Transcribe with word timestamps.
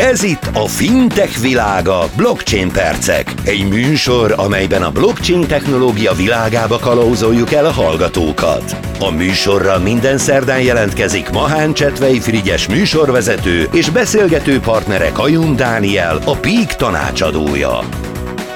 Ez 0.00 0.22
itt 0.22 0.50
a 0.52 0.66
Fintech 0.66 1.40
világa 1.40 2.04
Blockchain 2.16 2.70
Percek. 2.70 3.34
Egy 3.44 3.68
műsor, 3.68 4.34
amelyben 4.36 4.82
a 4.82 4.90
blockchain 4.90 5.46
technológia 5.46 6.12
világába 6.12 6.78
kalauzoljuk 6.78 7.52
el 7.52 7.64
a 7.64 7.70
hallgatókat. 7.70 8.76
A 9.00 9.10
műsorra 9.10 9.78
minden 9.78 10.18
szerdán 10.18 10.62
jelentkezik 10.62 11.30
Mahán 11.30 11.74
Csetvei 11.74 12.20
Frigyes 12.20 12.68
műsorvezető 12.68 13.68
és 13.72 13.90
beszélgető 13.90 14.60
partnere 14.60 15.10
Kajun 15.12 15.56
Dániel, 15.56 16.16
a 16.24 16.36
Peak 16.36 16.76
tanácsadója. 16.76 17.78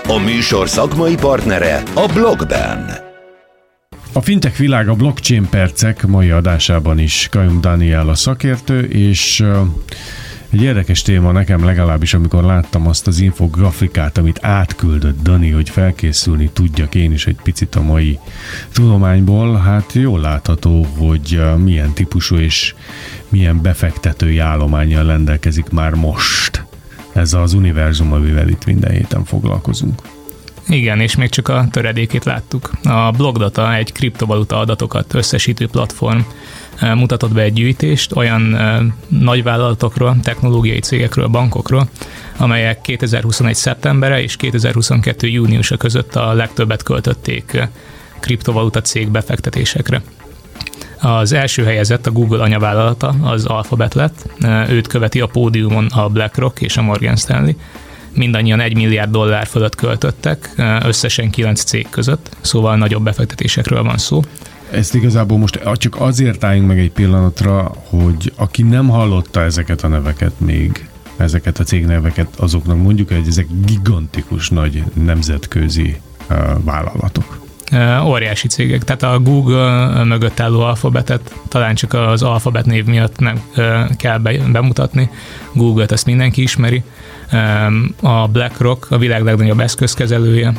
A 0.08 0.18
műsor 0.24 0.68
szakmai 0.68 1.14
partnere 1.14 1.82
a 1.94 2.10
Blockben. 2.14 3.02
A 4.12 4.20
fintech 4.20 4.58
világ 4.58 4.88
a 4.88 4.94
blockchain 4.94 5.48
percek 5.50 6.06
mai 6.06 6.30
adásában 6.30 6.98
is 6.98 7.28
Kajum 7.30 7.60
Daniel 7.60 8.08
a 8.08 8.14
szakértő, 8.14 8.84
és 8.84 9.44
egy 10.54 10.62
érdekes 10.62 11.02
téma 11.02 11.32
nekem 11.32 11.64
legalábbis, 11.64 12.14
amikor 12.14 12.44
láttam 12.44 12.86
azt 12.86 13.06
az 13.06 13.20
infografikát, 13.20 14.18
amit 14.18 14.38
átküldött 14.42 15.22
Dani, 15.22 15.50
hogy 15.50 15.68
felkészülni 15.68 16.50
tudjak 16.52 16.94
én 16.94 17.12
is 17.12 17.26
egy 17.26 17.38
picit 17.42 17.74
a 17.74 17.82
mai 17.82 18.18
tudományból, 18.72 19.56
hát 19.56 19.92
jól 19.92 20.20
látható, 20.20 20.86
hogy 20.96 21.40
milyen 21.56 21.92
típusú 21.92 22.36
és 22.36 22.74
milyen 23.28 23.62
befektetői 23.62 24.38
állományjal 24.38 25.06
rendelkezik 25.06 25.68
már 25.68 25.94
most 25.94 26.64
ez 27.12 27.32
az 27.32 27.52
univerzum, 27.52 28.12
amivel 28.12 28.48
itt 28.48 28.64
minden 28.64 28.90
héten 28.90 29.24
foglalkozunk. 29.24 30.02
Igen, 30.68 31.00
és 31.00 31.16
még 31.16 31.28
csak 31.28 31.48
a 31.48 31.66
töredékét 31.70 32.24
láttuk. 32.24 32.70
A 32.82 33.10
Blogdata 33.10 33.74
egy 33.74 33.92
kriptovaluta 33.92 34.58
adatokat 34.58 35.14
összesítő 35.14 35.68
platform 35.68 36.20
mutatott 36.80 37.32
be 37.32 37.42
egy 37.42 37.52
gyűjtést 37.52 38.16
olyan 38.16 38.56
nagyvállalatokról, 39.08 40.16
technológiai 40.22 40.78
cégekről, 40.78 41.26
bankokról, 41.26 41.88
amelyek 42.36 42.80
2021. 42.80 43.54
szeptembere 43.54 44.22
és 44.22 44.36
2022. 44.36 45.26
júniusa 45.26 45.76
között 45.76 46.14
a 46.14 46.32
legtöbbet 46.32 46.82
költötték 46.82 47.68
kriptovaluta 48.20 48.80
cég 48.80 49.10
befektetésekre. 49.10 50.02
Az 51.00 51.32
első 51.32 51.64
helyezett 51.64 52.06
a 52.06 52.10
Google 52.10 52.42
anyavállalata, 52.42 53.14
az 53.22 53.44
Alphabet 53.46 53.94
lett, 53.94 54.26
őt 54.68 54.86
követi 54.86 55.20
a 55.20 55.26
pódiumon 55.26 55.86
a 55.86 56.08
BlackRock 56.08 56.60
és 56.60 56.76
a 56.76 56.82
Morgan 56.82 57.16
Stanley, 57.16 57.52
mindannyian 58.14 58.60
1 58.60 58.74
milliárd 58.74 59.10
dollár 59.10 59.46
fölött 59.46 59.74
költöttek, 59.74 60.54
összesen 60.84 61.30
9 61.30 61.62
cég 61.62 61.86
között, 61.90 62.36
szóval 62.40 62.76
nagyobb 62.76 63.02
befektetésekről 63.02 63.82
van 63.82 63.98
szó. 63.98 64.20
Ezt 64.70 64.94
igazából 64.94 65.38
most 65.38 65.60
csak 65.74 66.00
azért 66.00 66.44
álljunk 66.44 66.68
meg 66.68 66.78
egy 66.78 66.92
pillanatra, 66.92 67.74
hogy 67.88 68.32
aki 68.36 68.62
nem 68.62 68.88
hallotta 68.88 69.40
ezeket 69.40 69.82
a 69.82 69.88
neveket 69.88 70.40
még, 70.40 70.88
ezeket 71.16 71.58
a 71.58 71.64
cégneveket, 71.64 72.36
azoknak 72.36 72.82
mondjuk, 72.82 73.08
hogy 73.08 73.26
ezek 73.28 73.46
gigantikus 73.64 74.48
nagy 74.48 74.84
nemzetközi 74.94 76.00
uh, 76.30 76.36
vállalatok. 76.64 77.43
Óriási 78.04 78.48
cégek, 78.48 78.84
tehát 78.84 79.02
a 79.02 79.20
Google 79.20 80.04
mögött 80.04 80.40
álló 80.40 80.60
alfabetet 80.60 81.34
talán 81.48 81.74
csak 81.74 81.92
az 81.92 82.22
alfabet 82.22 82.66
név 82.66 82.84
miatt 82.84 83.18
nem 83.18 83.42
kell 83.96 84.18
bemutatni. 84.52 85.10
Google-t 85.52 85.92
ezt 85.92 86.06
mindenki 86.06 86.42
ismeri 86.42 86.82
a 88.00 88.28
BlackRock 88.28 88.90
a 88.90 88.98
világ 88.98 89.22
legnagyobb 89.22 89.60
eszközkezelője, 89.60 90.52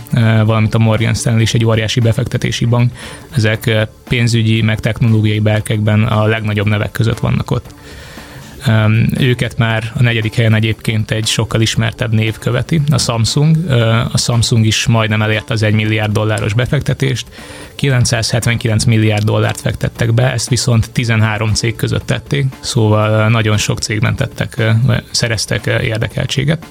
valamint 0.45 0.75
a 0.75 0.79
Morgan 0.79 1.13
Stanley 1.13 1.41
is 1.41 1.53
egy 1.53 1.65
óriási 1.65 1.99
befektetési 1.99 2.65
bank. 2.65 2.91
Ezek 3.31 3.87
pénzügyi, 4.07 4.61
meg 4.61 4.79
technológiai 4.79 5.39
berkekben 5.39 6.03
a 6.03 6.25
legnagyobb 6.25 6.67
nevek 6.67 6.91
között 6.91 7.19
vannak 7.19 7.51
ott. 7.51 7.75
Őket 9.19 9.57
már 9.57 9.91
a 9.95 10.01
negyedik 10.01 10.35
helyen 10.35 10.53
egyébként 10.53 11.11
egy 11.11 11.25
sokkal 11.25 11.61
ismertebb 11.61 12.13
név 12.13 12.37
követi, 12.37 12.81
a 12.91 12.97
Samsung. 12.97 13.69
A 14.11 14.17
Samsung 14.17 14.65
is 14.65 14.85
majdnem 14.87 15.21
elérte 15.21 15.53
az 15.53 15.63
1 15.63 15.73
milliárd 15.73 16.11
dolláros 16.11 16.53
befektetést. 16.53 17.27
979 17.75 18.83
milliárd 18.83 19.23
dollárt 19.23 19.61
fektettek 19.61 20.13
be, 20.13 20.31
ezt 20.31 20.49
viszont 20.49 20.91
13 20.91 21.53
cég 21.53 21.75
között 21.75 22.05
tették, 22.05 22.45
szóval 22.59 23.29
nagyon 23.29 23.57
sok 23.57 23.79
cégben 23.79 24.15
tettek, 24.15 24.63
szereztek 25.11 25.65
érdekeltséget. 25.65 26.65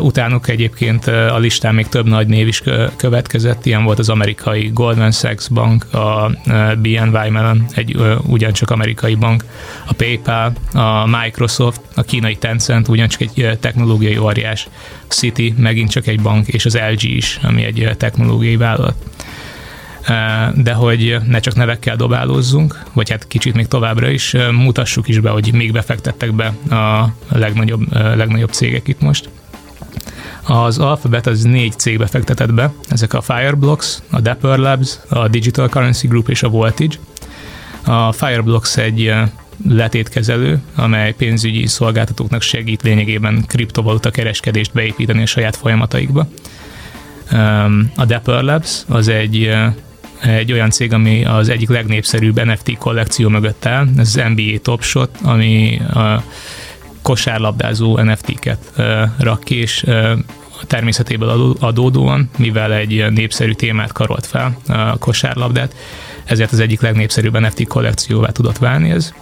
Utánuk 0.00 0.48
egyébként 0.48 1.06
a 1.06 1.38
listán 1.38 1.74
még 1.74 1.88
több 1.88 2.06
nagy 2.06 2.26
név 2.26 2.46
is 2.46 2.62
következett, 2.96 3.66
ilyen 3.66 3.84
volt 3.84 3.98
az 3.98 4.08
amerikai 4.08 4.70
Goldman 4.74 5.10
Sachs 5.10 5.48
bank, 5.48 5.94
a 5.94 6.30
BNY 6.78 7.28
Mellon, 7.30 7.64
egy 7.74 7.96
ugyancsak 8.26 8.70
amerikai 8.70 9.14
bank, 9.14 9.44
a 9.86 9.92
PayPal, 9.92 10.52
a 10.72 11.06
Microsoft, 11.06 11.80
a 11.94 12.02
kínai 12.02 12.36
Tencent, 12.36 12.88
ugyancsak 12.88 13.20
egy 13.20 13.58
technológiai 13.60 14.18
óriás, 14.18 14.68
City 15.08 15.54
megint 15.56 15.90
csak 15.90 16.06
egy 16.06 16.20
bank, 16.20 16.48
és 16.48 16.64
az 16.64 16.78
LG 16.90 17.02
is, 17.02 17.38
ami 17.42 17.64
egy 17.64 17.90
technológiai 17.96 18.56
vállalat 18.56 18.94
de 20.54 20.72
hogy 20.72 21.16
ne 21.26 21.40
csak 21.40 21.54
nevekkel 21.54 21.96
dobálózzunk, 21.96 22.82
vagy 22.92 23.10
hát 23.10 23.26
kicsit 23.26 23.54
még 23.54 23.66
továbbra 23.66 24.08
is, 24.08 24.34
mutassuk 24.52 25.08
is 25.08 25.18
be, 25.18 25.30
hogy 25.30 25.52
még 25.52 25.72
befektettek 25.72 26.32
be 26.32 26.46
a 26.76 27.14
legnagyobb, 27.28 27.92
legnagyobb 27.92 28.50
cégek 28.50 28.88
itt 28.88 29.00
most. 29.00 29.28
Az 30.50 30.78
Alphabet 30.78 31.26
az 31.26 31.42
négy 31.42 31.78
cégbe 31.78 32.06
fektetett 32.06 32.54
be, 32.54 32.72
ezek 32.88 33.14
a 33.14 33.20
Fireblocks, 33.20 33.98
a 34.10 34.20
Dapper 34.20 34.58
Labs, 34.58 34.98
a 35.08 35.28
Digital 35.28 35.68
Currency 35.68 36.06
Group 36.06 36.28
és 36.28 36.42
a 36.42 36.48
Voltage. 36.48 36.94
A 37.84 38.12
Fireblocks 38.12 38.76
egy 38.76 39.14
letétkezelő, 39.68 40.60
amely 40.74 41.14
pénzügyi 41.14 41.66
szolgáltatóknak 41.66 42.42
segít 42.42 42.82
lényegében 42.82 43.44
kriptovaluta 43.46 44.10
kereskedést 44.10 44.72
beépíteni 44.72 45.22
a 45.22 45.26
saját 45.26 45.56
folyamataikba. 45.56 46.26
A 47.96 48.04
Dapper 48.04 48.42
Labs 48.42 48.82
az 48.88 49.08
egy 49.08 49.50
egy 50.20 50.52
olyan 50.52 50.70
cég, 50.70 50.92
ami 50.92 51.24
az 51.24 51.48
egyik 51.48 51.68
legnépszerűbb 51.68 52.44
NFT 52.44 52.78
kollekció 52.78 53.28
mögött 53.28 53.66
áll, 53.66 53.88
ez 53.96 54.16
az 54.16 54.22
NBA 54.34 54.58
Top 54.62 54.82
Shot, 54.82 55.10
ami 55.22 55.80
a 55.94 56.22
kosárlabdázó 57.02 57.98
NFT-ket 57.98 58.72
rak 59.18 59.44
ki, 59.44 59.54
és 59.54 59.84
a 60.62 60.66
természetéből 60.66 61.56
adódóan, 61.60 62.30
mivel 62.36 62.72
egy 62.72 63.06
népszerű 63.10 63.52
témát 63.52 63.92
karolt 63.92 64.26
fel, 64.26 64.56
a 64.66 64.98
kosárlabdát, 64.98 65.74
ezért 66.24 66.52
az 66.52 66.60
egyik 66.60 66.80
legnépszerűbb 66.80 67.38
NFT 67.38 67.66
kollekcióvá 67.66 68.28
tudott 68.28 68.58
válni 68.58 68.90
ez. 68.90 69.12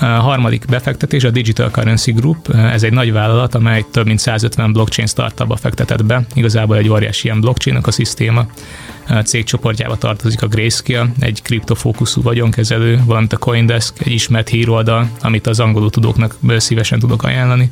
A 0.00 0.04
harmadik 0.04 0.64
befektetés 0.64 1.24
a 1.24 1.30
Digital 1.30 1.70
Currency 1.70 2.12
Group, 2.12 2.48
ez 2.48 2.82
egy 2.82 2.92
nagy 2.92 3.12
vállalat, 3.12 3.54
amely 3.54 3.84
több 3.90 4.06
mint 4.06 4.18
150 4.18 4.72
blockchain 4.72 5.08
startupba 5.08 5.56
fektetett 5.56 6.04
be, 6.04 6.26
igazából 6.34 6.76
egy 6.76 6.88
óriási 6.88 7.24
ilyen 7.26 7.40
blockchain 7.40 7.80
szisztéma. 7.86 8.46
A 9.08 9.14
cégcsoportjába 9.14 9.96
tartozik 9.96 10.42
a 10.42 10.46
Grayscale, 10.46 11.12
egy 11.18 11.42
kriptofókuszú 11.42 12.22
vagyonkezelő, 12.22 13.02
valamint 13.04 13.32
a 13.32 13.36
Coindesk, 13.36 13.94
egy 13.98 14.12
ismert 14.12 14.48
híroldal, 14.48 15.08
amit 15.20 15.46
az 15.46 15.60
angolul 15.60 15.90
tudóknak 15.90 16.36
szívesen 16.56 16.98
tudok 16.98 17.22
ajánlani 17.22 17.70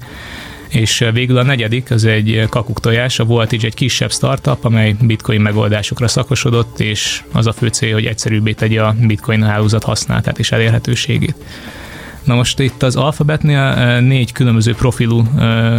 és 0.72 1.04
végül 1.12 1.38
a 1.38 1.42
negyedik, 1.42 1.90
az 1.90 2.04
egy 2.04 2.46
kakuktojás, 2.48 3.18
a 3.18 3.24
Voltage 3.24 3.66
egy 3.66 3.74
kisebb 3.74 4.12
startup, 4.12 4.64
amely 4.64 4.94
bitcoin 5.00 5.40
megoldásokra 5.40 6.08
szakosodott, 6.08 6.80
és 6.80 7.22
az 7.32 7.46
a 7.46 7.52
fő 7.52 7.68
cél, 7.68 7.92
hogy 7.92 8.06
egyszerűbbé 8.06 8.52
tegye 8.52 8.82
a 8.82 8.94
bitcoin 9.00 9.42
hálózat 9.42 9.84
használatát 9.84 10.38
és 10.38 10.52
elérhetőségét. 10.52 11.34
Na 12.24 12.34
most 12.34 12.58
itt 12.58 12.82
az 12.82 12.96
Alphabetnél 12.96 14.00
négy 14.00 14.32
különböző 14.32 14.74
profilú 14.74 15.22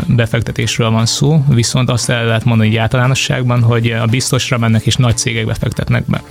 befektetésről 0.07 0.89
van 0.89 1.05
szó, 1.05 1.45
viszont 1.49 1.89
azt 1.89 2.09
el 2.09 2.25
lehet 2.25 2.45
mondani 2.45 2.69
hogy 2.69 2.77
általánosságban, 2.77 3.61
hogy 3.61 3.91
a 3.91 4.05
biztosra 4.05 4.57
mennek 4.57 4.85
és 4.85 4.95
nagy 4.95 5.17
cégek 5.17 5.45
befektetnek 5.45 6.03
be. 6.05 6.23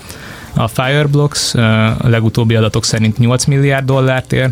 A 0.55 0.69
Fireblocks 0.69 1.55
a 1.55 2.09
legutóbbi 2.09 2.55
adatok 2.55 2.85
szerint 2.85 3.19
8 3.19 3.45
milliárd 3.45 3.85
dollárt 3.85 4.33
ér, 4.33 4.51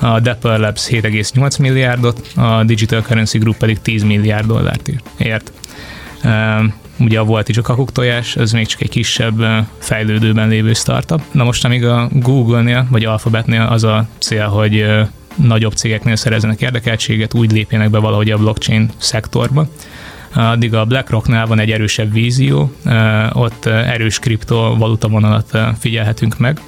a 0.00 0.20
Dapper 0.20 0.58
Labs 0.58 0.88
7,8 0.88 1.60
milliárdot, 1.60 2.26
a 2.36 2.64
Digital 2.64 3.02
Currency 3.02 3.38
Group 3.38 3.56
pedig 3.56 3.80
10 3.80 4.02
milliárd 4.02 4.46
dollárt 4.46 4.90
ért. 5.16 5.52
Ugye 6.98 7.18
a 7.18 7.24
volt 7.24 7.48
is 7.48 7.56
a 7.56 7.62
kakuktojás, 7.62 8.36
ez 8.36 8.52
még 8.52 8.66
csak 8.66 8.80
egy 8.80 8.88
kisebb 8.88 9.66
fejlődőben 9.78 10.48
lévő 10.48 10.72
startup. 10.72 11.22
Na 11.32 11.44
most 11.44 11.64
amíg 11.64 11.84
a 11.84 12.08
Google-nél 12.12 12.86
vagy 12.90 13.04
Alphabetnél 13.04 13.62
az 13.62 13.84
a 13.84 14.06
cél, 14.18 14.46
hogy 14.46 14.86
nagyobb 15.34 15.72
cégeknél 15.72 16.16
szerezzenek 16.16 16.60
érdekeltséget, 16.60 17.34
úgy 17.34 17.52
lépjenek 17.52 17.90
be 17.90 17.98
valahogy 17.98 18.30
a 18.30 18.36
blockchain 18.36 18.90
szektorba. 18.96 19.66
Addig 20.34 20.74
a 20.74 20.84
BlackRocknál 20.84 21.46
van 21.46 21.58
egy 21.58 21.70
erősebb 21.70 22.12
vízió, 22.12 22.72
ott 23.32 23.66
erős 23.66 24.18
kriptovaluta 24.18 25.08
vonalat 25.08 25.58
figyelhetünk 25.78 26.38
meg, 26.38 26.60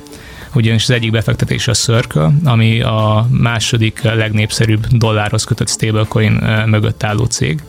ugyanis 0.54 0.82
az 0.82 0.90
egyik 0.90 1.10
befektetés 1.10 1.69
a 1.69 1.72
Circle, 1.72 2.32
ami 2.44 2.81
a 2.81 3.26
második 3.31 4.02
legnépszerűbb 4.02 4.87
dollárhoz 4.87 5.44
kötött 5.44 5.69
stablecoin 5.69 6.32
mögött 6.66 7.02
álló 7.02 7.25
cég. 7.25 7.62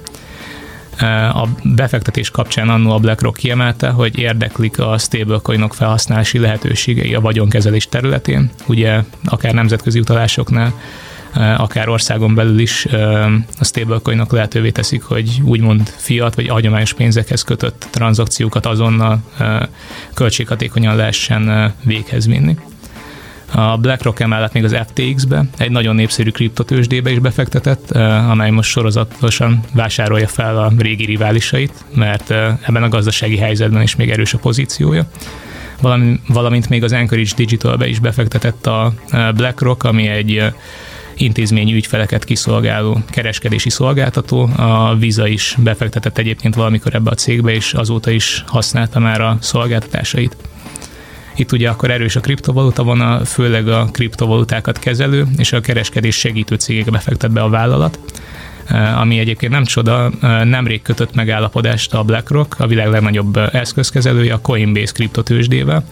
A 1.33 1.47
befektetés 1.63 2.29
kapcsán 2.29 2.69
annó 2.69 2.91
a 2.91 2.99
BlackRock 2.99 3.37
kiemelte, 3.37 3.89
hogy 3.89 4.17
érdeklik 4.17 4.79
a 4.79 4.97
stablecoinok 4.97 5.73
felhasználási 5.73 6.37
lehetőségei 6.39 7.15
a 7.15 7.21
vagyonkezelés 7.21 7.87
területén, 7.87 8.49
ugye 8.67 9.03
akár 9.25 9.53
nemzetközi 9.53 9.99
utalásoknál, 9.99 10.73
akár 11.57 11.89
országon 11.89 12.35
belül 12.35 12.59
is 12.59 12.85
a 13.59 13.63
stablecoinok 13.63 14.31
lehetővé 14.31 14.69
teszik, 14.69 15.03
hogy 15.03 15.41
úgymond 15.43 15.93
fiat 15.97 16.35
vagy 16.35 16.47
hagyományos 16.47 16.93
pénzekhez 16.93 17.41
kötött 17.41 17.87
tranzakciókat 17.91 18.65
azonnal 18.65 19.23
költséghatékonyan 20.13 20.95
lehessen 20.95 21.73
véghez 21.83 22.27
vinni. 22.27 22.57
A 23.53 23.77
BlackRock 23.77 24.19
emellett 24.19 24.53
még 24.53 24.63
az 24.63 24.77
FTX-be, 24.87 25.45
egy 25.57 25.71
nagyon 25.71 25.95
népszerű 25.95 26.29
kriptotősdébe 26.29 27.11
is 27.11 27.19
befektetett, 27.19 27.91
amely 28.29 28.49
most 28.49 28.69
sorozatosan 28.69 29.63
vásárolja 29.73 30.27
fel 30.27 30.57
a 30.57 30.71
régi 30.77 31.05
riválisait, 31.05 31.85
mert 31.95 32.31
ebben 32.61 32.83
a 32.83 32.89
gazdasági 32.89 33.37
helyzetben 33.37 33.81
is 33.81 33.95
még 33.95 34.09
erős 34.09 34.33
a 34.33 34.37
pozíciója 34.37 35.07
valamint 36.27 36.69
még 36.69 36.83
az 36.83 36.91
Anchorage 36.91 37.31
Digitalbe 37.35 37.87
is 37.87 37.99
befektetett 37.99 38.67
a 38.67 38.93
BlackRock, 39.35 39.83
ami 39.83 40.07
egy 40.07 40.43
intézményi 41.15 41.73
ügyfeleket 41.73 42.23
kiszolgáló 42.23 42.97
kereskedési 43.09 43.69
szolgáltató. 43.69 44.49
A 44.55 44.95
Visa 44.95 45.27
is 45.27 45.55
befektetett 45.63 46.17
egyébként 46.17 46.55
valamikor 46.55 46.95
ebbe 46.95 47.09
a 47.09 47.15
cégbe, 47.15 47.51
és 47.51 47.73
azóta 47.73 48.11
is 48.11 48.43
használta 48.47 48.99
már 48.99 49.21
a 49.21 49.37
szolgáltatásait. 49.39 50.35
Itt 51.35 51.51
ugye 51.51 51.69
akkor 51.69 51.91
erős 51.91 52.15
a 52.15 52.19
kriptovaluta 52.19 52.83
van, 52.83 53.01
a, 53.01 53.25
főleg 53.25 53.67
a 53.67 53.85
kriptovalutákat 53.91 54.79
kezelő 54.79 55.25
és 55.37 55.53
a 55.53 55.61
kereskedés 55.61 56.15
segítő 56.15 56.55
cégekbe 56.55 56.91
befektet 56.91 57.31
be 57.31 57.41
a 57.41 57.49
vállalat 57.49 57.99
ami 58.95 59.19
egyébként 59.19 59.51
nem 59.51 59.63
csoda, 59.63 60.11
nemrég 60.43 60.81
kötött 60.81 61.13
megállapodást 61.13 61.93
a 61.93 62.03
BlackRock, 62.03 62.59
a 62.59 62.67
világ 62.67 62.87
legnagyobb 62.87 63.37
eszközkezelője 63.37 64.33
a 64.33 64.41
Coinbase 64.41 64.91
kriptotősdével, 64.93 65.85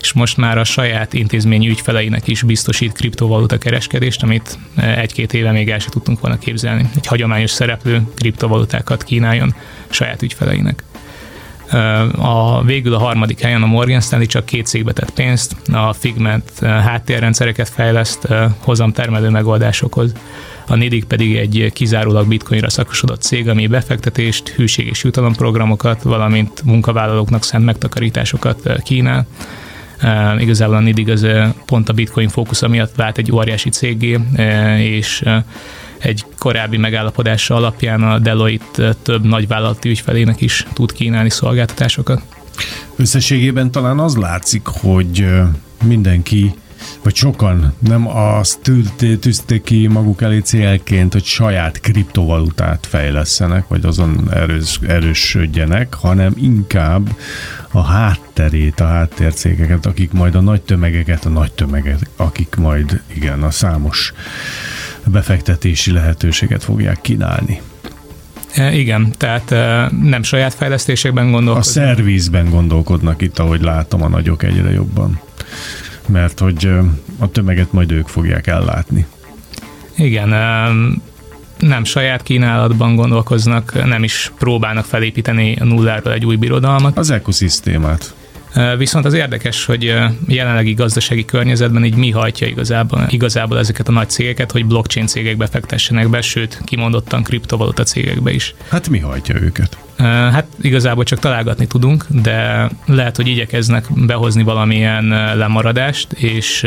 és 0.00 0.12
most 0.12 0.36
már 0.36 0.58
a 0.58 0.64
saját 0.64 1.12
intézményi 1.12 1.68
ügyfeleinek 1.68 2.28
is 2.28 2.42
biztosít 2.42 2.92
kriptovaluta 2.92 3.58
kereskedést, 3.58 4.22
amit 4.22 4.58
egy-két 4.76 5.34
éve 5.34 5.50
még 5.50 5.70
el 5.70 5.78
sem 5.78 5.90
tudtunk 5.90 6.20
volna 6.20 6.38
képzelni. 6.38 6.88
Egy 6.96 7.06
hagyományos 7.06 7.50
szereplő 7.50 8.02
kriptovalutákat 8.14 9.04
kínáljon 9.04 9.54
saját 9.88 10.22
ügyfeleinek. 10.22 10.82
A, 12.16 12.62
végül 12.64 12.94
a 12.94 12.98
harmadik 12.98 13.40
helyen 13.40 13.62
a 13.62 13.66
Morgan 13.66 14.00
Stanley 14.00 14.26
csak 14.26 14.44
két 14.44 14.66
cégbe 14.66 14.92
tett 14.92 15.10
pénzt, 15.10 15.56
a 15.72 15.92
Figment 15.92 16.58
háttérrendszereket 16.60 17.68
fejleszt 17.68 18.28
hozamtermelő 18.58 19.28
megoldásokhoz, 19.28 20.12
a 20.66 20.74
Nidig 20.74 21.04
pedig 21.04 21.36
egy 21.36 21.70
kizárólag 21.72 22.28
bitcoinra 22.28 22.70
szakosodott 22.70 23.22
cég, 23.22 23.48
ami 23.48 23.66
befektetést, 23.66 24.48
hűség 24.48 24.86
és 24.86 25.04
jutalomprogramokat, 25.04 26.02
valamint 26.02 26.62
munkavállalóknak 26.64 27.44
szent 27.44 27.64
megtakarításokat 27.64 28.82
kínál. 28.84 29.26
Igazából 30.38 30.76
a 30.76 30.80
Nidig 30.80 31.10
az 31.10 31.26
pont 31.66 31.88
a 31.88 31.92
bitcoin 31.92 32.28
fókusza 32.28 32.68
miatt 32.68 32.94
vált 32.94 33.18
egy 33.18 33.32
óriási 33.32 33.68
cégé, 33.68 34.18
és 34.78 35.24
egy 35.98 36.24
korábbi 36.38 36.76
megállapodása 36.76 37.54
alapján 37.54 38.02
a 38.02 38.18
Deloitte 38.18 38.94
több 39.02 39.24
nagyvállalati 39.24 39.88
ügyfelének 39.88 40.40
is 40.40 40.66
tud 40.72 40.92
kínálni 40.92 41.30
szolgáltatásokat. 41.30 42.22
Összességében 42.96 43.70
talán 43.70 43.98
az 43.98 44.16
látszik, 44.16 44.66
hogy 44.66 45.26
mindenki 45.84 46.54
vagy 47.02 47.14
sokan 47.14 47.74
nem 47.78 48.08
azt 48.08 48.72
tűzték 49.20 49.62
ki 49.62 49.86
maguk 49.86 50.22
elé 50.22 50.38
célként, 50.38 51.12
hogy 51.12 51.24
saját 51.24 51.80
kriptovalutát 51.80 52.86
fejlesztenek, 52.86 53.68
vagy 53.68 53.84
azon 53.84 54.32
erős, 54.32 54.78
erősödjenek, 54.86 55.94
hanem 55.94 56.32
inkább 56.36 57.16
a 57.70 57.82
hátterét, 57.82 58.80
a 58.80 58.86
háttércégeket, 58.86 59.86
akik 59.86 60.12
majd 60.12 60.34
a 60.34 60.40
nagy 60.40 60.62
tömegeket, 60.62 61.24
a 61.24 61.28
nagy 61.28 61.52
tömeget, 61.52 62.10
akik 62.16 62.54
majd 62.54 63.02
igen, 63.14 63.42
a 63.42 63.50
számos 63.50 64.12
befektetési 65.10 65.92
lehetőséget 65.92 66.64
fogják 66.64 67.00
kínálni. 67.00 67.60
E, 68.54 68.72
igen, 68.72 69.12
tehát 69.16 69.50
e, 69.50 69.90
nem 70.02 70.22
saját 70.22 70.54
fejlesztésekben 70.54 71.30
gondolkodnak. 71.30 71.68
A 71.68 71.72
szervizben 71.72 72.50
gondolkodnak 72.50 73.22
itt, 73.22 73.38
ahogy 73.38 73.60
látom 73.60 74.02
a 74.02 74.08
nagyok 74.08 74.42
egyre 74.42 74.70
jobban. 74.70 75.20
Mert 76.08 76.38
hogy 76.38 76.70
a 77.18 77.30
tömeget 77.30 77.72
majd 77.72 77.92
ők 77.92 78.08
fogják 78.08 78.46
ellátni. 78.46 79.06
Igen, 79.96 80.28
nem 81.58 81.84
saját 81.84 82.22
kínálatban 82.22 82.94
gondolkoznak, 82.94 83.86
nem 83.86 84.02
is 84.02 84.32
próbálnak 84.38 84.84
felépíteni 84.84 85.56
a 85.60 85.64
nulláról 85.64 86.12
egy 86.12 86.24
új 86.24 86.36
birodalmat. 86.36 86.98
Az 86.98 87.10
ekoszisztémát. 87.10 88.14
Viszont 88.78 89.04
az 89.04 89.14
érdekes, 89.14 89.64
hogy 89.64 89.94
jelenlegi 90.28 90.74
gazdasági 90.74 91.24
környezetben 91.24 91.84
így 91.84 91.94
mi 91.94 92.10
hajtja 92.10 92.46
igazából, 92.46 93.06
igazából 93.08 93.58
ezeket 93.58 93.88
a 93.88 93.92
nagy 93.92 94.10
cégeket, 94.10 94.52
hogy 94.52 94.66
blockchain 94.66 95.06
cégekbe 95.06 95.46
fektessenek 95.46 96.08
be, 96.08 96.20
sőt, 96.20 96.60
kimondottan 96.64 97.22
kriptovaluta 97.22 97.82
cégekbe 97.82 98.32
is. 98.32 98.54
Hát 98.68 98.88
mi 98.88 98.98
hajtja 98.98 99.34
őket? 99.40 99.78
Hát 99.98 100.46
igazából 100.60 101.04
csak 101.04 101.18
találgatni 101.18 101.66
tudunk, 101.66 102.04
de 102.08 102.70
lehet, 102.86 103.16
hogy 103.16 103.26
igyekeznek 103.26 103.84
behozni 103.94 104.42
valamilyen 104.42 105.06
lemaradást, 105.36 106.12
és 106.12 106.66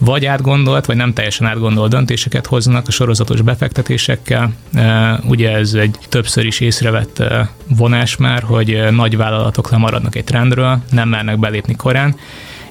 vagy 0.00 0.24
átgondolt, 0.24 0.86
vagy 0.86 0.96
nem 0.96 1.12
teljesen 1.12 1.46
átgondolt 1.46 1.90
döntéseket 1.90 2.46
hoznak 2.46 2.88
a 2.88 2.90
sorozatos 2.90 3.40
befektetésekkel. 3.40 4.52
E, 4.74 5.18
ugye 5.26 5.50
ez 5.50 5.74
egy 5.74 5.96
többször 6.08 6.44
is 6.44 6.60
észrevett 6.60 7.18
e, 7.18 7.50
vonás 7.76 8.16
már, 8.16 8.42
hogy 8.42 8.82
nagy 8.90 9.16
vállalatok 9.16 9.70
lemaradnak 9.70 10.16
egy 10.16 10.24
trendről, 10.24 10.78
nem 10.90 11.08
mernek 11.08 11.38
belépni 11.38 11.76
korán, 11.76 12.16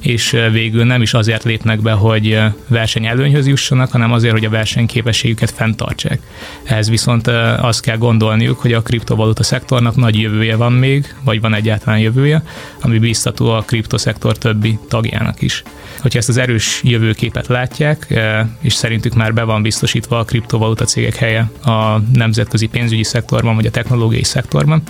és 0.02 0.38
végül 0.52 0.84
nem 0.84 1.02
is 1.02 1.14
azért 1.14 1.44
lépnek 1.44 1.80
be, 1.80 1.92
hogy 1.92 2.40
versenyelőnyhöz 2.68 3.48
jussanak, 3.48 3.92
hanem 3.92 4.12
azért, 4.12 4.34
hogy 4.34 4.46
a 4.46 4.50
versenyképességüket 4.50 5.52
fenntartsák. 5.52 6.20
Ehhez 6.64 6.90
viszont 6.90 7.28
azt 7.58 7.82
kell 7.82 7.98
gondolniuk, 7.98 8.60
hogy 8.60 8.74
a 8.74 8.82
kriptovaluta 8.82 9.44
szektornak 9.44 9.96
nagy 9.96 10.20
jövője 10.20 10.56
van 10.56 10.74
még, 10.74 11.16
vagy 11.24 11.42
van 11.42 11.54
egyáltalán 11.54 12.00
jövője, 12.00 12.44
ami 12.82 13.00
biztató 13.00 13.50
a 13.50 13.62
kriptoszektor 13.62 14.38
többi 14.38 14.80
tagjának 14.88 15.42
is. 15.42 15.64
Hogyha 16.02 16.20
ezt 16.20 16.30
az 16.30 16.38
erős 16.38 16.82
jövőképet 16.84 17.48
látják, 17.48 18.22
és 18.62 18.74
szerintük 18.74 19.14
már 19.14 19.34
be 19.34 19.44
van 19.44 19.62
biztosítva 19.62 20.20
a 20.20 20.24
kriptovaluta 20.24 20.86
cégek 20.86 21.16
helye 21.16 21.52
a 21.64 22.02
nemzetközi 22.14 22.68
pénzügyi 22.68 23.04
szektorban, 23.04 23.56
vagy 23.56 23.66
a 23.66 23.72
technológiai 23.72 24.24
szektorban, 24.24 24.82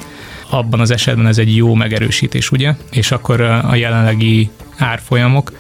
abban 0.50 0.80
az 0.80 0.92
esetben 0.92 1.28
ez 1.28 1.38
egy 1.38 1.56
jó 1.56 1.74
megerősítés, 1.74 2.52
ugye? 2.52 2.74
És 2.92 3.12
akkor 3.12 3.42
a 3.42 3.76
jelenlegi 3.76 4.50
árfolyamok 4.78 5.52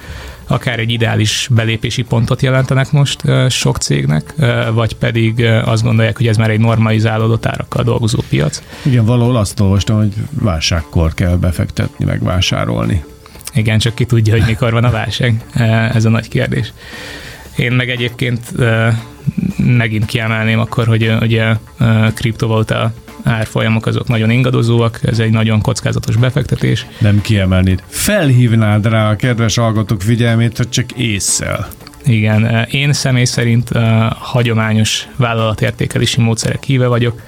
akár 0.48 0.80
egy 0.80 0.92
ideális 0.92 1.48
belépési 1.52 2.02
pontot 2.02 2.42
jelentenek 2.42 2.92
most 2.92 3.22
sok 3.50 3.78
cégnek, 3.78 4.34
vagy 4.74 4.96
pedig 4.96 5.44
azt 5.44 5.84
gondolják, 5.84 6.18
hogy 6.18 6.28
ez 6.28 6.38
már 6.38 6.50
egy 6.50 6.60
normalizálódott 6.60 7.46
árakkal 7.46 7.84
dolgozó 7.84 8.19
piac. 8.30 8.62
Igen, 8.86 9.06
valahol 9.06 9.36
azt 9.36 9.60
olvastam, 9.60 9.98
hogy 9.98 10.14
válságkor 10.31 11.14
kell 11.14 11.36
befektetni, 11.36 12.06
meg 12.06 12.24
vásárolni. 12.24 13.04
Igen, 13.54 13.80
csak 13.80 13.96
ki 13.96 14.06
tudja, 14.06 14.34
hogy 14.34 14.46
mikor 14.46 14.72
van 14.72 14.84
a 14.84 14.92
válság. 14.92 15.44
Ez 15.94 16.06
a 16.06 16.10
nagy 16.10 16.28
kérdés. 16.28 16.74
Én 17.56 17.72
meg 17.72 17.90
egyébként 17.90 18.40
megint 19.58 20.06
kiemelném 20.06 20.60
akkor, 20.60 20.88
hogy 20.88 21.16
ugye 21.22 21.56
kriptovaluta 22.14 22.94
árfolyamok 23.23 23.85
azok 23.85 24.07
nagyon 24.07 24.30
ingadozóak, 24.30 24.99
ez 25.04 25.19
egy 25.19 25.31
nagyon 25.31 25.61
kockázatos 25.61 26.16
befektetés. 26.16 26.85
Nem 26.97 27.21
kiemelnéd. 27.21 27.83
Felhívnád 27.88 28.85
rá 28.85 29.09
a 29.09 29.16
kedves 29.16 29.56
hallgatók 29.56 30.02
figyelmét, 30.02 30.57
hogy 30.57 30.69
csak 30.69 30.92
észszel. 30.92 31.68
Igen, 32.06 32.68
én 32.71 32.94
személy 32.94 33.26
szerint 33.26 33.69
uh, 33.76 33.81
hagyományos 34.11 35.07
vállalatértékelési 35.16 36.21
módszerek 36.21 36.64
híve 36.64 36.88
vagyok. 36.88 37.21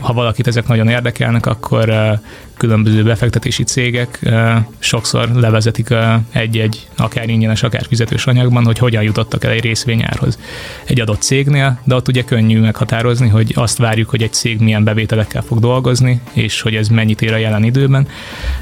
Ha 0.00 0.12
valakit 0.12 0.46
ezek 0.46 0.66
nagyon 0.66 0.88
érdekelnek, 0.88 1.46
akkor 1.46 2.18
különböző 2.56 3.02
befektetési 3.02 3.62
cégek 3.62 4.30
sokszor 4.78 5.28
levezetik 5.34 5.94
egy-egy 6.32 6.88
akár 6.96 7.28
ingyenes, 7.28 7.62
akár 7.62 7.84
fizetős 7.88 8.26
anyagban, 8.26 8.64
hogy 8.64 8.78
hogyan 8.78 9.02
jutottak 9.02 9.44
el 9.44 9.50
egy 9.50 9.62
részvényárhoz 9.62 10.38
egy 10.84 11.00
adott 11.00 11.22
cégnél, 11.22 11.80
de 11.84 11.94
ott 11.94 12.08
ugye 12.08 12.22
könnyű 12.22 12.60
meghatározni, 12.60 13.28
hogy 13.28 13.52
azt 13.54 13.78
várjuk, 13.78 14.10
hogy 14.10 14.22
egy 14.22 14.32
cég 14.32 14.60
milyen 14.60 14.84
bevételekkel 14.84 15.42
fog 15.42 15.60
dolgozni, 15.60 16.20
és 16.32 16.60
hogy 16.60 16.74
ez 16.74 16.88
mennyit 16.88 17.22
ér 17.22 17.32
a 17.32 17.36
jelen 17.36 17.64
időben. 17.64 18.08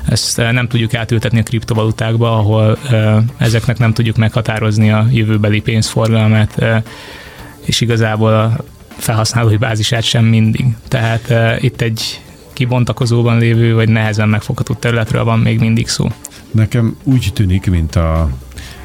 Ezt 0.09 0.37
nem 0.37 0.69
tudjuk 0.69 0.95
átültetni 0.95 1.39
a 1.39 1.43
kriptovalutákba, 1.43 2.39
ahol 2.39 2.79
ezeknek 3.37 3.79
nem 3.79 3.93
tudjuk 3.93 4.17
meghatározni 4.17 4.91
a 4.91 5.07
jövőbeli 5.11 5.61
pénzforgalmát, 5.61 6.65
és 7.65 7.81
igazából 7.81 8.33
a 8.33 8.57
felhasználói 8.97 9.57
bázisát 9.57 10.03
sem 10.03 10.25
mindig. 10.25 10.67
Tehát 10.89 11.27
uh, 11.31 11.65
itt 11.65 11.81
egy 11.81 12.21
kibontakozóban 12.53 13.39
lévő, 13.39 13.75
vagy 13.75 13.89
nehezen 13.89 14.29
megfogható 14.29 14.75
területről 14.75 15.25
van 15.25 15.39
még 15.39 15.61
mindig 15.61 15.89
szó. 15.89 16.09
Nekem 16.51 16.97
úgy 17.03 17.31
tűnik, 17.35 17.71
mint 17.71 17.97
a, 17.97 18.31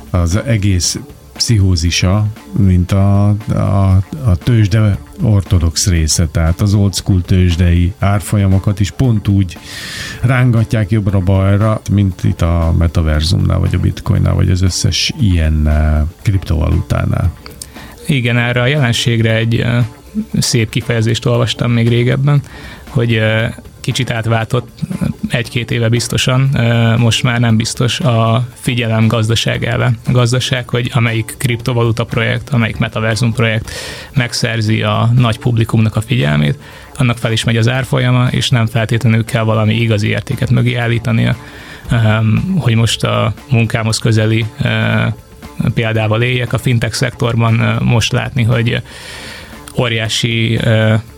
az 0.10 0.36
egész 0.46 1.00
pszichózisa, 1.34 2.26
mint 2.58 2.92
a, 2.92 3.28
a, 3.54 4.04
a 4.26 4.36
tőzsde 4.36 4.98
ortodox 5.22 5.88
része, 5.88 6.28
tehát 6.28 6.62
az 6.62 6.74
old 6.74 6.96
school 6.96 7.22
tőzsdei 7.22 7.94
árfolyamokat 8.00 8.80
is 8.80 8.92
pont 8.92 9.28
úgy 9.28 9.58
rángatják 10.22 10.92
jobbra-balra, 10.92 11.82
mint 11.92 12.24
itt 12.24 12.42
a 12.42 12.74
metaverzumnál, 12.78 13.60
vagy 13.60 13.76
a 13.76 13.80
bitcoinnál, 13.80 14.34
vagy 14.34 14.50
az 14.50 14.62
összes 14.62 15.14
ilyen 15.20 15.70
kriptovalutánál. 16.22 17.32
Igen, 18.08 18.38
erre 18.38 18.62
a 18.62 18.66
jelenségre 18.66 19.36
egy 19.36 19.66
szép 20.40 20.70
kifejezést 20.70 21.26
olvastam 21.26 21.72
még 21.72 21.88
régebben, 21.88 22.42
hogy 22.88 23.22
kicsit 23.80 24.12
átváltott 24.12 24.70
egy-két 25.30 25.72
éve 25.72 25.90
biztosan, 25.90 26.50
most 26.98 27.24
már 27.24 27.40
nem 27.40 27.58
biztos 27.58 28.00
a 28.00 28.48
figyelem 28.54 29.08
gazdaság 29.08 29.66
elve. 29.66 29.92
A 30.08 30.12
gazdaság, 30.12 30.70
hogy 30.70 30.92
amelyik 30.94 31.36
kriptovaluta 31.38 32.04
projekt, 32.04 32.50
amelyik 32.50 32.78
metaverzum 32.78 33.34
projekt 33.34 33.72
megszerzi 34.14 34.82
a 34.82 35.12
nagy 35.16 35.38
publikumnak 35.38 35.96
a 35.96 36.02
figyelmét, 36.02 36.58
annak 36.98 37.18
fel 37.18 37.32
is 37.32 37.44
megy 37.44 37.58
az 37.58 37.68
árfolyama, 37.68 38.28
és 38.28 38.50
nem 38.50 38.66
feltétlenül 38.66 39.26
kell 39.26 39.44
valami 39.44 39.74
igazi 39.74 40.08
értéket 40.08 40.50
mögé 40.50 40.76
állítania, 40.76 41.36
hogy 42.58 42.76
most 42.76 43.04
a 43.04 43.34
munkámhoz 43.50 43.98
közeli 43.98 44.46
példával 45.74 46.22
éljek. 46.22 46.54
A 46.54 46.58
fintech 46.58 46.94
szektorban 46.94 47.78
most 47.84 48.12
látni, 48.12 48.44
hogy 48.44 48.82
óriási 49.80 50.60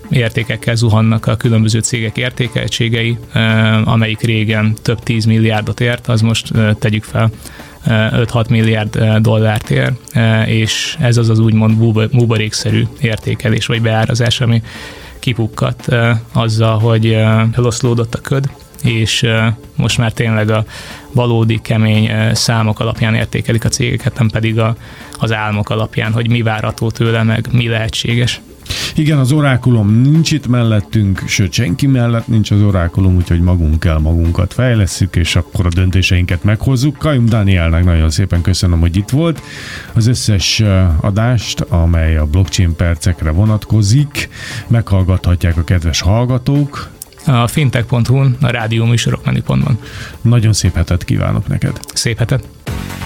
értékekkel 0.09 0.75
zuhannak 0.75 1.25
a 1.27 1.35
különböző 1.35 1.79
cégek 1.79 2.17
értékeltségei, 2.17 3.17
amelyik 3.83 4.21
régen 4.21 4.75
több 4.81 4.99
10 4.99 5.25
milliárdot 5.25 5.81
ért, 5.81 6.07
az 6.07 6.21
most 6.21 6.51
tegyük 6.79 7.03
fel 7.03 7.29
5-6 7.85 8.49
milliárd 8.49 9.03
dollárt 9.21 9.69
ér, 9.69 9.93
és 10.45 10.97
ez 10.99 11.17
az 11.17 11.29
az 11.29 11.39
úgymond 11.39 11.77
buborékszerű 12.11 12.83
értékelés 13.01 13.65
vagy 13.65 13.81
beárazás, 13.81 14.41
ami 14.41 14.61
kipukkat 15.19 15.87
azzal, 16.31 16.79
hogy 16.79 17.05
eloszlódott 17.55 18.15
a 18.15 18.21
köd, 18.21 18.49
és 18.83 19.25
most 19.75 19.97
már 19.97 20.11
tényleg 20.11 20.49
a 20.49 20.65
valódi 21.11 21.59
kemény 21.61 22.11
számok 22.33 22.79
alapján 22.79 23.15
értékelik 23.15 23.65
a 23.65 23.69
cégeket, 23.69 24.17
nem 24.17 24.29
pedig 24.29 24.59
a, 24.59 24.75
az 25.19 25.31
álmok 25.31 25.69
alapján, 25.69 26.11
hogy 26.11 26.29
mi 26.29 26.41
várható 26.41 26.91
tőle, 26.91 27.23
meg 27.23 27.47
mi 27.51 27.67
lehetséges. 27.67 28.41
Igen, 28.95 29.17
az 29.17 29.31
orákulum 29.31 30.01
nincs 30.01 30.31
itt 30.31 30.47
mellettünk, 30.47 31.21
sőt 31.27 31.51
senki 31.51 31.87
mellett 31.87 32.27
nincs 32.27 32.51
az 32.51 32.61
orákulum, 32.61 33.15
úgyhogy 33.15 33.41
magunk 33.41 33.79
kell 33.79 33.97
magunkat 33.97 34.53
fejlesszük, 34.53 35.15
és 35.15 35.35
akkor 35.35 35.65
a 35.65 35.69
döntéseinket 35.69 36.43
meghozzuk. 36.43 36.97
Kajum 36.97 37.25
Danielnek 37.25 37.83
nagyon 37.83 38.09
szépen 38.09 38.41
köszönöm, 38.41 38.79
hogy 38.79 38.97
itt 38.97 39.09
volt. 39.09 39.41
Az 39.93 40.07
összes 40.07 40.63
adást, 41.01 41.59
amely 41.61 42.17
a 42.17 42.25
blockchain 42.25 42.75
percekre 42.75 43.31
vonatkozik, 43.31 44.29
meghallgathatják 44.67 45.57
a 45.57 45.63
kedves 45.63 46.01
hallgatók, 46.01 46.89
a 47.25 47.47
fintech.hu-n, 47.47 48.37
a 48.41 48.49
rádió 48.49 48.85
műsorok 48.85 49.25
menüpontban. 49.25 49.79
Nagyon 50.21 50.53
szép 50.53 50.75
hetet 50.75 51.03
kívánok 51.03 51.47
neked. 51.47 51.79
Szép 51.93 52.17
hetet. 52.17 52.47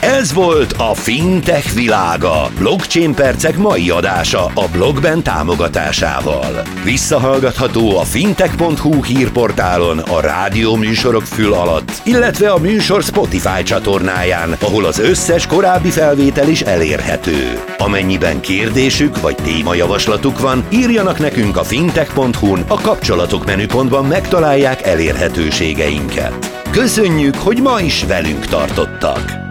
Ez 0.01 0.34
volt 0.34 0.74
a 0.77 0.94
Fintech 0.94 1.74
világa. 1.74 2.50
Blockchain 2.58 3.13
percek 3.13 3.58
mai 3.58 3.89
adása 3.89 4.46
a 4.46 4.68
blogben 4.72 5.24
támogatásával. 5.24 6.62
Visszahallgatható 6.84 7.98
a 7.98 8.04
fintech.hu 8.04 9.04
hírportálon, 9.04 10.00
a 10.00 10.20
rádió 10.20 10.75
műsorok 10.75 11.22
fül 11.22 11.54
alatt, 11.54 12.01
illetve 12.04 12.50
a 12.50 12.58
műsor 12.58 13.04
Spotify 13.04 13.63
csatornáján, 13.63 14.56
ahol 14.60 14.86
az 14.86 15.00
összes 15.00 15.48
korábbi 15.48 15.89
felvétel 15.89 16.50
is 16.50 16.62
elérhető. 16.62 17.63
Amennyiben 17.77 18.39
kérdésük 18.39 19.22
vagy 19.22 19.36
témajavaslatuk 19.36 20.39
van, 20.39 20.66
írjanak 20.70 21.20
nekünk 21.20 21.58
a 21.58 21.63
fintech.hu-n, 21.63 22.63
a 22.68 22.82
kapcsolatok 22.82 23.46
menüpontban 23.46 24.06
megtalálják 24.06 24.82
elérhetőségeinket. 24.82 26.62
Köszönjük, 26.72 27.36
hogy 27.36 27.62
ma 27.62 27.80
is 27.80 28.04
velünk 28.04 28.46
tartottak! 28.46 29.47